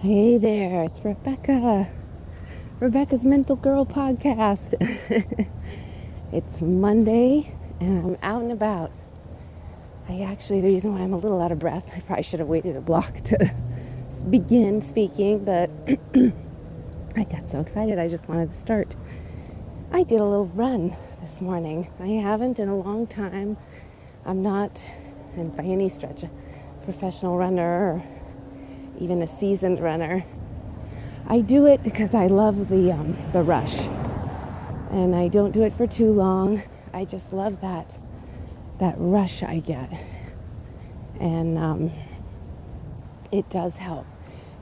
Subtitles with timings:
[0.00, 1.90] Hey there, it's Rebecca.
[2.78, 4.74] Rebecca's Mental Girl Podcast.
[6.32, 8.92] it's Monday and I'm out and about.
[10.08, 12.46] I actually, the reason why I'm a little out of breath, I probably should have
[12.46, 13.52] waited a block to
[14.30, 15.68] begin speaking, but
[17.16, 18.94] I got so excited I just wanted to start.
[19.90, 21.90] I did a little run this morning.
[21.98, 23.56] I haven't in a long time.
[24.24, 24.80] I'm not,
[25.36, 26.30] and by any stretch, a
[26.84, 28.00] professional runner
[29.00, 30.24] even a seasoned runner.
[31.26, 33.76] I do it because I love the um, the rush,
[34.90, 36.62] and I don't do it for too long.
[36.92, 37.94] I just love that
[38.78, 39.90] that rush I get,
[41.20, 41.92] and um,
[43.30, 44.06] it does help.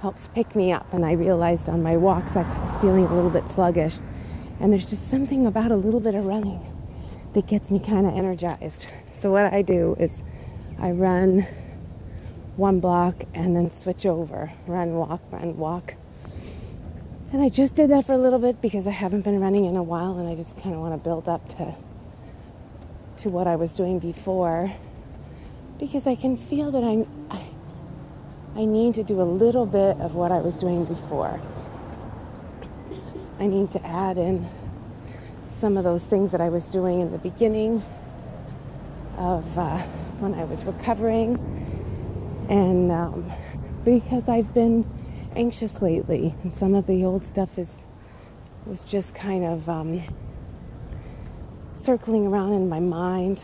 [0.00, 3.30] Helps pick me up, and I realized on my walks I was feeling a little
[3.30, 3.98] bit sluggish,
[4.60, 6.60] and there's just something about a little bit of running
[7.34, 8.86] that gets me kind of energized.
[9.18, 10.10] So what I do is
[10.78, 11.46] I run
[12.56, 15.94] one block and then switch over, run, walk, run, walk.
[17.32, 19.76] And I just did that for a little bit because I haven't been running in
[19.76, 21.74] a while and I just kind of want to build up to
[23.18, 24.72] to what I was doing before
[25.78, 27.42] because I can feel that I'm I,
[28.56, 31.40] I need to do a little bit of what I was doing before.
[33.40, 34.48] I need to add in
[35.58, 37.82] some of those things that I was doing in the beginning
[39.16, 39.78] of uh,
[40.20, 41.63] when I was recovering
[42.48, 43.32] and um,
[43.84, 44.84] because I've been
[45.36, 47.68] anxious lately, and some of the old stuff is
[48.66, 50.02] was just kind of um,
[51.76, 53.40] circling around in my mind.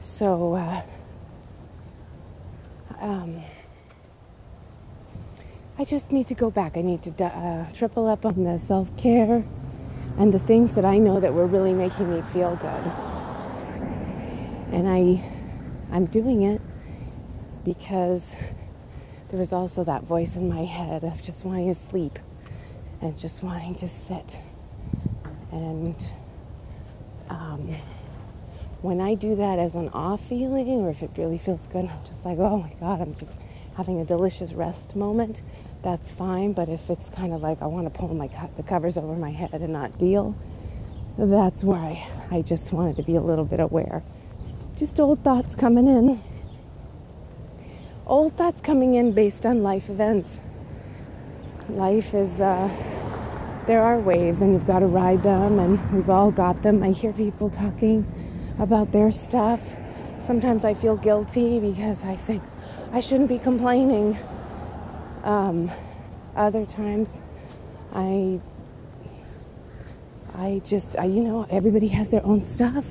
[0.00, 0.82] So, uh,
[3.00, 3.42] um,
[5.78, 6.76] I just need to go back.
[6.76, 9.44] I need to uh, triple up on the self care
[10.18, 12.92] and the things that I know that were really making me feel good.
[14.72, 15.22] And I,
[15.92, 16.62] I'm doing it
[17.66, 18.30] because
[19.28, 22.18] there was also that voice in my head of just wanting to sleep
[23.02, 24.38] and just wanting to sit.
[25.50, 25.96] And
[27.28, 27.74] um,
[28.82, 32.04] when I do that as an off feeling, or if it really feels good, I'm
[32.04, 33.32] just like, oh my God, I'm just
[33.76, 35.42] having a delicious rest moment.
[35.82, 36.52] That's fine.
[36.52, 39.14] But if it's kind of like I want to pull my co- the covers over
[39.14, 40.36] my head and not deal,
[41.18, 44.04] that's where I, I just wanted to be a little bit aware.
[44.76, 46.22] Just old thoughts coming in
[48.06, 50.38] old thoughts coming in based on life events.
[51.68, 52.70] Life is, uh,
[53.66, 56.82] there are waves and you've got to ride them, and we've all got them.
[56.82, 58.06] I hear people talking
[58.58, 59.60] about their stuff.
[60.24, 62.42] Sometimes I feel guilty because I think
[62.92, 64.16] I shouldn't be complaining.
[65.24, 65.70] Um,
[66.36, 67.08] other times,
[67.92, 68.40] I,
[70.34, 72.84] I just, I, you know, everybody has their own stuff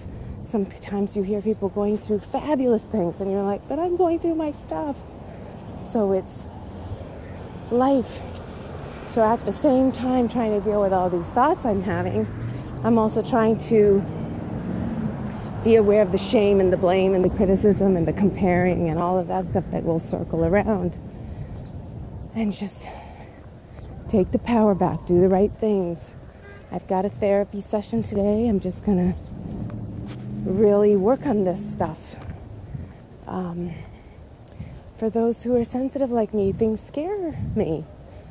[0.49, 4.35] sometimes you hear people going through fabulous things and you're like, but I'm going through
[4.35, 4.95] my stuff.
[5.91, 8.19] So it's life.
[9.11, 12.27] So at the same time, trying to deal with all these thoughts I'm having,
[12.83, 14.03] I'm also trying to
[15.63, 18.99] be aware of the shame and the blame and the criticism and the comparing and
[18.99, 20.97] all of that stuff that will circle around.
[22.35, 22.87] And just
[24.09, 26.11] take the power back, do the right things.
[26.71, 28.47] I've got a therapy session today.
[28.47, 29.34] I'm just going to
[30.45, 32.15] really work on this stuff.
[33.27, 33.73] Um,
[34.97, 37.83] for those who are sensitive like me, things scare me.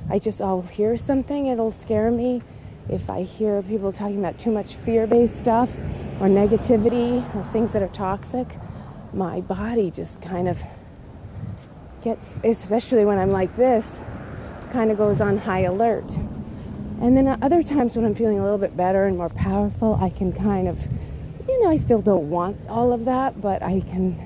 [0.09, 2.43] I just, I'll hear something, it'll scare me.
[2.89, 5.71] If I hear people talking about too much fear based stuff
[6.21, 8.47] or negativity or things that are toxic,
[9.13, 10.63] my body just kind of
[12.03, 13.91] gets, especially when I'm like this,
[14.71, 16.17] kind of goes on high alert.
[17.01, 20.11] And then other times when I'm feeling a little bit better and more powerful, I
[20.11, 20.87] can kind of
[21.49, 24.19] you know, I still don't want all of that, but I can,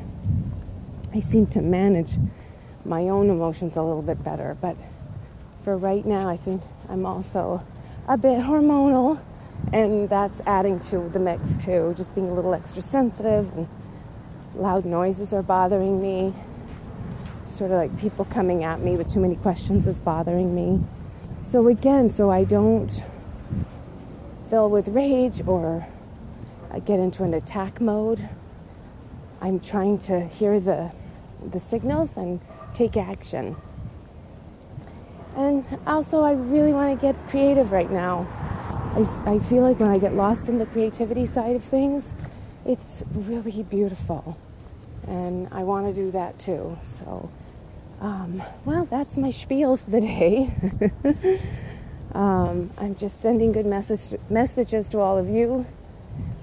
[1.13, 2.13] I seem to manage
[2.85, 4.57] my own emotions a little bit better.
[4.61, 4.77] But
[5.65, 7.65] for right now, I think I'm also
[8.07, 9.21] a bit hormonal,
[9.73, 11.95] and that's adding to the mix too.
[11.97, 13.69] Just being a little extra sensitive, and
[14.55, 16.33] loud noises are bothering me.
[17.57, 20.85] Sort of like people coming at me with too many questions is bothering me.
[21.51, 23.03] So, again, so I don't
[24.49, 25.87] fill with rage or
[26.71, 28.29] I get into an attack mode.
[29.41, 30.91] I'm trying to hear the,
[31.51, 32.41] the signals and
[32.75, 33.57] take action.
[35.37, 38.27] And also, I really want to get creative right now.
[38.97, 42.13] I, I feel like when I get lost in the creativity side of things,
[42.67, 44.37] it's really beautiful.
[45.07, 46.77] And I want to do that too.
[46.83, 47.31] So,
[48.01, 50.53] um, well, that's my spiel for the day.
[52.13, 55.65] um, I'm just sending good message, messages to all of you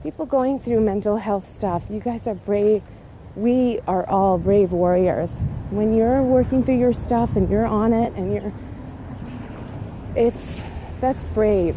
[0.05, 2.83] people going through mental health stuff, you guys are brave,
[3.35, 5.31] we are all brave warriors.
[5.71, 8.53] When you're working through your stuff and you're on it and you're,
[10.15, 10.61] it's,
[11.01, 11.75] that's brave.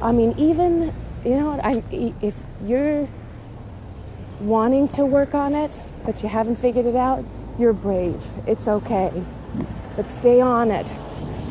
[0.00, 0.94] I mean, even,
[1.24, 3.08] you know, I, if you're
[4.38, 5.72] wanting to work on it,
[6.06, 7.24] but you haven't figured it out,
[7.58, 8.24] you're brave.
[8.46, 9.24] It's okay.
[9.96, 10.86] But stay on it.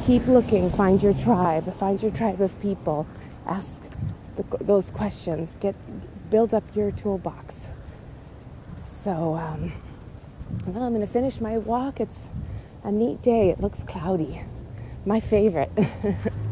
[0.06, 0.72] Keep looking.
[0.72, 1.76] Find your tribe.
[1.76, 3.06] Find your tribe of people.
[3.46, 3.68] Ask
[4.36, 5.56] the, those questions.
[5.60, 5.76] Get
[6.30, 7.56] build up your toolbox.
[9.02, 9.74] So, um,
[10.66, 12.00] well, I'm going to finish my walk.
[12.00, 12.28] It's
[12.84, 13.50] a neat day.
[13.50, 14.42] It looks cloudy.
[15.06, 15.72] My favorite.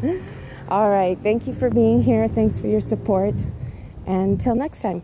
[0.69, 1.17] All right.
[1.21, 2.27] Thank you for being here.
[2.27, 3.35] Thanks for your support.
[4.05, 5.03] And until next time.